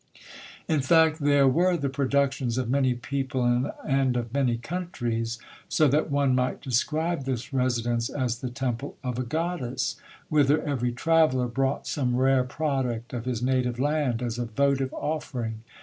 In 0.67 0.81
fact, 0.81 1.19
there 1.19 1.47
were 1.47 1.77
the 1.77 1.87
productions 1.87 2.57
of 2.57 2.71
many 2.71 2.95
people 2.95 3.71
and 3.87 4.17
of 4.17 4.33
many 4.33 4.57
countries, 4.57 5.37
so 5.69 5.87
that 5.89 6.09
one 6.09 6.33
might 6.33 6.59
describe 6.59 7.25
this 7.25 7.53
residence 7.53 8.09
as 8.09 8.39
the 8.39 8.49
temple 8.49 8.97
of 9.03 9.19
a 9.19 9.23
goddess, 9.23 9.97
whither 10.27 10.59
every 10.63 10.91
traveller 10.91 11.47
brought 11.47 11.85
some 11.85 12.15
rare 12.15 12.43
product 12.43 13.13
of 13.13 13.25
his 13.25 13.43
native 13.43 13.77
land, 13.77 14.23
as 14.23 14.39
a 14.39 14.45
votive 14.45 14.91
offering. 14.91 15.61